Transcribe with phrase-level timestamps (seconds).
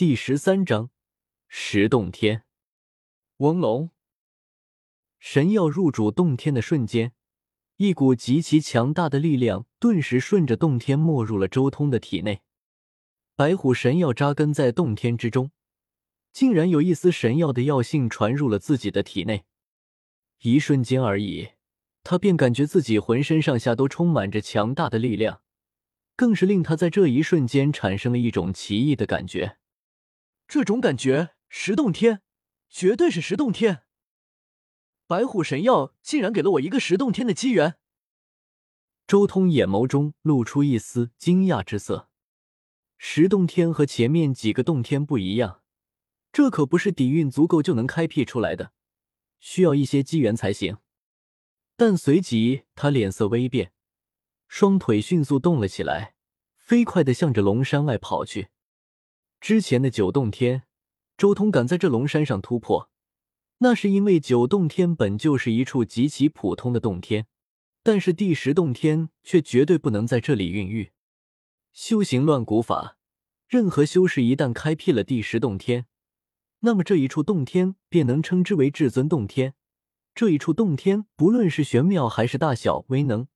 [0.00, 0.88] 第十三章
[1.46, 2.44] 十洞天。
[3.36, 3.90] 翁龙，
[5.18, 7.12] 神药入主洞天的瞬间，
[7.76, 12.40] 一股极其强大的力量顿时顺着洞天没入了周通的体内。
[13.36, 15.50] 白虎神药扎根在洞天之中，
[16.32, 19.44] 竟然有一丝神药的药性传入了自己的体内。
[20.38, 21.50] 一瞬间而已，
[22.02, 25.42] 他便感觉自己浑身上下都充满着强大的力量，
[26.16, 29.58] 更是令他在这一瞬间产生了一种奇异的感觉。
[30.50, 32.22] 这种感觉，十洞天，
[32.68, 33.84] 绝对是十洞天！
[35.06, 37.76] 白虎神药竟然给了我一个十洞天的机缘。
[39.06, 42.10] 周通眼眸中露出一丝惊讶之色。
[42.98, 45.62] 十洞天和前面几个洞天不一样，
[46.32, 48.72] 这可不是底蕴足够就能开辟出来的，
[49.38, 50.78] 需要一些机缘才行。
[51.76, 53.72] 但随即他脸色微变，
[54.48, 56.16] 双腿迅速动了起来，
[56.56, 58.48] 飞快的向着龙山外跑去。
[59.40, 60.64] 之前的九洞天，
[61.16, 62.90] 周通敢在这龙山上突破，
[63.58, 67.26] 那是因为九洞天本就是一处极其普通的洞天，
[67.82, 70.92] 但是第十洞天却绝对不能在这里孕育。
[71.72, 72.98] 修行乱古法，
[73.48, 75.86] 任何修士一旦开辟了第十洞天，
[76.60, 79.54] 那么这一处洞天便能称之为至尊洞天。
[80.14, 83.26] 这一处洞天，不论是玄妙还是大小威能，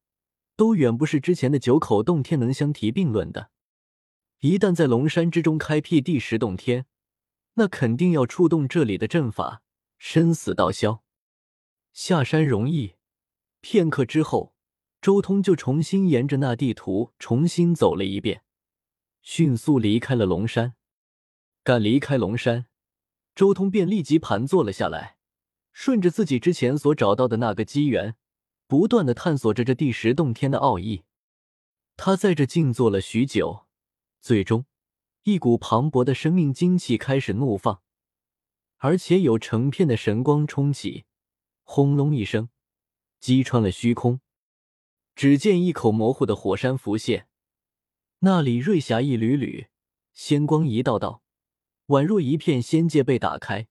[0.54, 3.52] 都远不是之前的九口洞天能相提并论的。
[4.44, 6.84] 一旦在龙山之中开辟第十洞天，
[7.54, 9.62] 那肯定要触动这里的阵法，
[9.96, 11.02] 生死道消。
[11.94, 12.96] 下山容易，
[13.62, 14.54] 片刻之后，
[15.00, 18.42] 周通就重新沿着那地图重新走了一遍，
[19.22, 20.74] 迅速离开了龙山。
[21.62, 22.66] 赶离开龙山，
[23.34, 25.16] 周通便立即盘坐了下来，
[25.72, 28.14] 顺着自己之前所找到的那个机缘，
[28.66, 31.04] 不断的探索着这第十洞天的奥义。
[31.96, 33.64] 他在这静坐了许久。
[34.24, 34.64] 最终，
[35.24, 37.82] 一股磅礴的生命精气开始怒放，
[38.78, 41.04] 而且有成片的神光冲起，
[41.62, 42.48] 轰隆一声，
[43.20, 44.22] 击穿了虚空。
[45.14, 47.28] 只见一口模糊的火山浮现，
[48.20, 49.66] 那里瑞霞一缕缕，
[50.14, 51.22] 仙光一道道，
[51.88, 53.68] 宛若一片仙界被打开，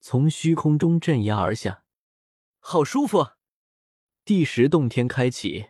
[0.00, 1.84] 从虚空中镇压而下。
[2.58, 3.28] 好舒服！
[4.26, 5.68] 第十洞天开启，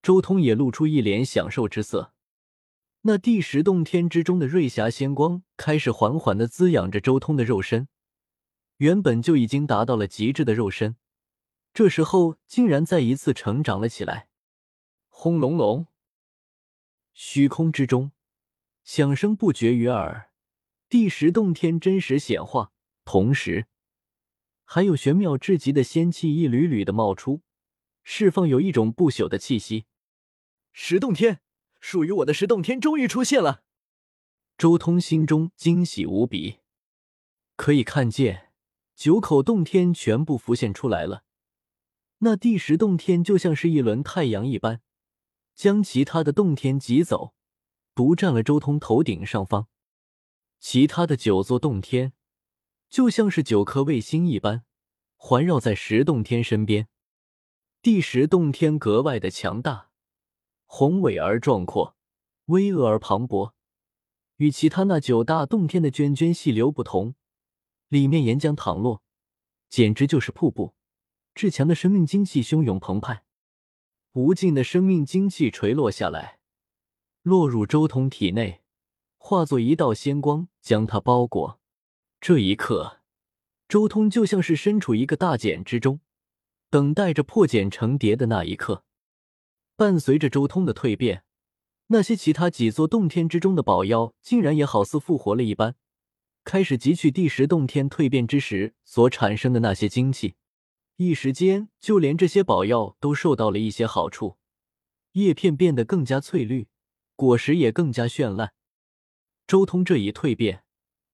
[0.00, 2.14] 周通也露出一脸享受之色。
[3.02, 7.88] 那第十洞天之中的瑞霞仙光开始缓缓的滋养着周通的肉身，
[8.76, 10.96] 原本就已经达到了极致的肉身，
[11.72, 14.28] 这时候竟然再一次成长了起来。
[15.08, 15.86] 轰隆隆，
[17.14, 18.12] 虚空之中
[18.84, 20.30] 响声不绝于耳，
[20.90, 22.70] 第十洞天真实显化，
[23.06, 23.66] 同时
[24.64, 27.40] 还有玄妙至极的仙气一缕缕的冒出，
[28.02, 29.86] 释放有一种不朽的气息。
[30.74, 31.40] 十洞天。
[31.80, 33.62] 属于我的十洞天终于出现了，
[34.56, 36.60] 周通心中惊喜无比。
[37.56, 38.52] 可以看见
[38.94, 41.24] 九口洞天全部浮现出来了，
[42.18, 44.82] 那第十洞天就像是一轮太阳一般，
[45.54, 47.34] 将其他的洞天挤走，
[47.94, 49.68] 独占了周通头顶上方。
[50.58, 52.12] 其他的九座洞天
[52.88, 54.64] 就像是九颗卫星一般，
[55.16, 56.88] 环绕在十洞天身边。
[57.82, 59.89] 第十洞天格外的强大。
[60.72, 61.96] 宏伟而壮阔，
[62.44, 63.50] 巍峨而磅礴，
[64.36, 67.16] 与其他那九大洞天的涓涓细流不同，
[67.88, 69.02] 里面岩浆淌落，
[69.68, 70.76] 简直就是瀑布。
[71.34, 73.24] 至强的生命精气汹涌澎湃，
[74.12, 76.38] 无尽的生命精气垂落下来，
[77.22, 78.62] 落入周通体内，
[79.18, 81.58] 化作一道仙光，将他包裹。
[82.20, 83.00] 这一刻，
[83.66, 86.00] 周通就像是身处一个大茧之中，
[86.70, 88.84] 等待着破茧成蝶的那一刻。
[89.80, 91.24] 伴随着周通的蜕变，
[91.86, 95.74] 那些其他几座洞天之中的宝药竟然也好似复活了一般，
[96.44, 100.34] 开始汲取第十洞天蜕变之时所产生的那些精气。
[100.96, 104.36] 一时间，就连这些宝药都受到了一些好处，
[105.12, 106.68] 叶片变得更加翠绿，
[107.16, 108.52] 果实也更加绚烂。
[109.46, 110.62] 周通这一蜕变，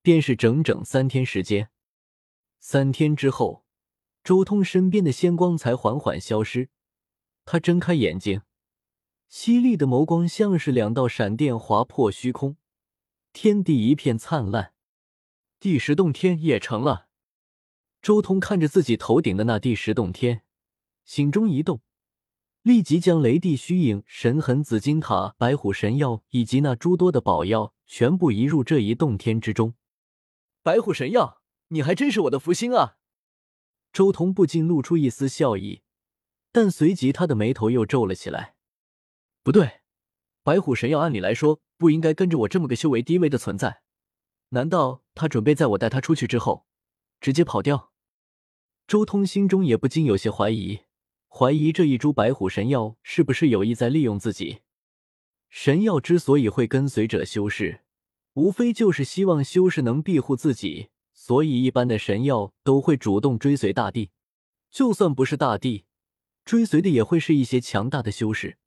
[0.03, 1.71] 便是整整三天时间。
[2.59, 3.65] 三天之后，
[4.25, 6.71] 周通身边的仙光才缓缓消失，
[7.45, 8.43] 他睁开眼睛。
[9.29, 12.57] 犀利的眸光像是两道闪电划破虚空，
[13.33, 14.73] 天地一片灿烂。
[15.59, 17.09] 第十洞天也成了。
[18.01, 20.43] 周通看着自己头顶的那第十洞天，
[21.05, 21.81] 心中一动，
[22.63, 29.75] 立即将雷帝虚影、神痕紫金塔、白虎神药以及那诸多的宝药全部移入这一洞天之中。
[30.63, 32.97] 白虎神药，你还真是我的福星啊！
[33.93, 35.83] 周通不禁露出一丝笑意，
[36.53, 38.56] 但随即他的眉头又皱了起来。
[39.47, 39.83] 不对，
[40.43, 43.81] 白虎神药按理来说不应该跟着我这么个修为低微的存在，
[44.49, 46.67] 难道他准备在我带他出去之后，
[47.21, 47.93] 直接跑掉？
[48.89, 50.81] 周通心中也不禁有些怀疑，
[51.29, 54.63] 怀疑这一株白虎神药是不是有意在利用自己。
[55.49, 57.83] 神药之所以会跟随者修士，
[58.33, 64.11] 无非就是希望修士能庇护自己，所以一般的神药都会主动追随大帝。
[64.73, 65.85] 就算不是大帝，
[66.45, 68.59] 追随的也会是一些强大的修士，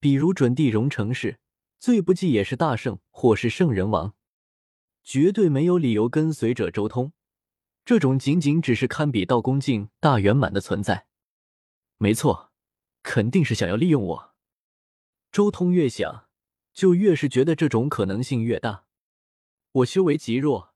[0.00, 1.38] 比如准帝荣成氏，
[1.78, 4.14] 最不济也是大圣或是圣人王，
[5.04, 7.12] 绝对没有理由跟随者周通。
[7.84, 11.06] 这种仅仅只是堪比道宫境大圆满的存在，
[11.98, 12.50] 没错，
[13.02, 14.34] 肯定是想要利用我。
[15.30, 16.28] 周通越想，
[16.72, 18.86] 就越是觉得这种可能性越大。
[19.72, 20.74] 我修为极弱，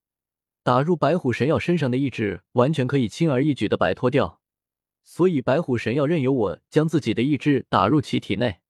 [0.62, 4.40] 打入白虎神药身上的意志，完全可以轻而易举的摆脱掉。
[5.02, 8.60] 所以，白虎神药任由我将自己的意志打入其体内。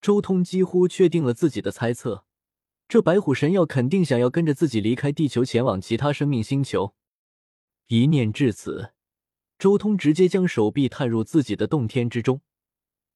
[0.00, 2.24] 周通几乎确定了自己的猜测，
[2.88, 6.94] 这白虎神药肯定想要跟着自己离开地球，前往其他生命星球。
[7.88, 8.92] 一念至此，
[9.58, 12.40] 周通直接将手臂探入自己的洞天之中，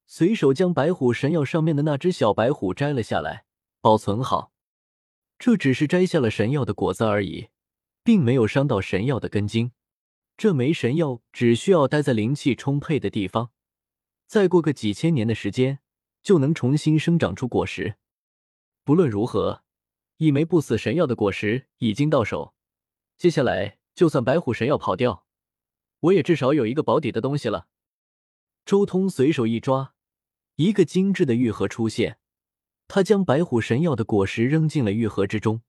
[0.07, 3.47] 随手将白虎神药上面的那只小白虎摘了下来，
[3.81, 4.53] 保存好。
[5.39, 7.49] 这只是摘下了神药的果子而已，
[8.03, 9.73] 并没有伤到神药的根茎。
[10.37, 13.51] 这枚神药只需要待在灵气充沛的地方，
[14.27, 15.79] 再过个几千年的时间，
[16.25, 17.95] 就能重新生长出果实。
[18.83, 19.63] 不论如何，
[20.17, 22.57] 一枚不死神药的果实已经到手，
[23.17, 23.79] 接下来。
[23.95, 25.25] 就算白虎神药跑掉，
[26.01, 27.69] 我也至少有一个保底的东西了。
[28.67, 29.95] 周通随手一抓，
[30.57, 32.19] 一个精致的玉盒出现，
[32.89, 35.63] 他将白虎神药的果实扔进了玉盒之中。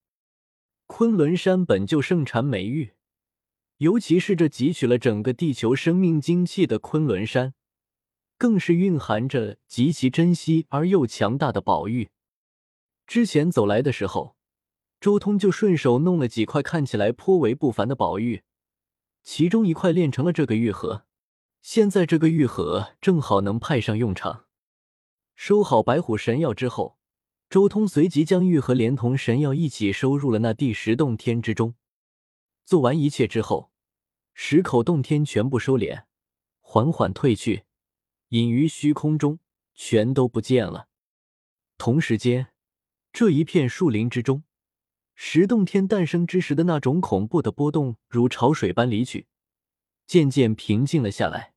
[0.88, 2.94] 昆仑山本就盛产美玉，
[3.76, 7.54] 尤其是这汲取了整个地球生命精气的昆仑山，
[8.38, 12.10] 更是蕴含着极其珍惜而又强大的宝玉。
[13.06, 14.36] 之前走来的时候。
[14.98, 18.42] 周通就顺手弄了几块看起来颇为不凡的宝玉，
[19.22, 21.04] 其中一块炼成了这个玉盒。
[21.60, 24.46] 现在这个玉盒正好能派上用场。
[25.34, 26.96] 收好白虎神药之后，
[27.50, 31.74] 周通随即将玉盒连同神药一起收入了那第十洞天之中。
[32.64, 33.70] 做完一切之后，
[34.32, 36.04] 十口洞天全部收敛，
[36.62, 37.65] 缓缓退去，
[38.28, 39.38] 隐于虚空中，
[39.74, 40.88] 全都不见了。
[41.78, 42.48] 同时间，
[43.12, 44.44] 这一片树林之中。
[45.14, 49.28] 石洞天诞生之时的那种恐怖的波动，如潮水般离去，
[50.06, 51.54] 渐渐平静了下来。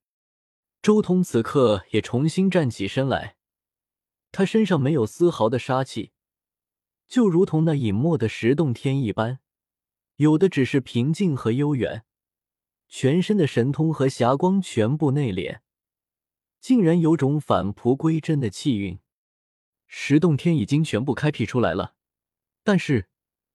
[0.80, 3.36] 周通此刻也重新站起身来，
[4.32, 6.12] 他身上没有丝毫的杀气，
[7.06, 9.40] 就如同那隐没的石洞天一般，
[10.16, 12.04] 有的只是平静和悠远。
[12.88, 15.60] 全身的神通和霞光全部内敛，
[16.60, 18.98] 竟然有种返璞归真的气韵。
[19.86, 21.94] 十洞天已经全部开辟出来了，
[22.62, 23.08] 但是。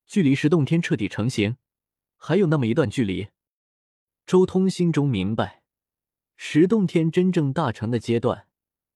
[0.08, 1.58] 距离十洞天彻底成型，
[2.16, 3.30] 还有那么一段距离。
[4.28, 5.64] 周通心中明白，
[6.38, 8.48] 十洞天真正大成的阶段，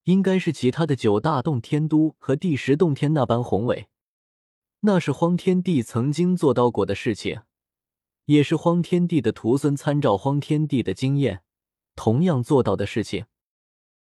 [0.04, 3.88] 应该是其他的九大洞天都和第十洞天那般宏伟。
[4.82, 7.42] 那是荒天帝曾经做到过的事情，
[8.26, 11.42] 也是荒天帝的徒孙参照荒天帝的经验，
[11.96, 13.26] 同样做到的事情。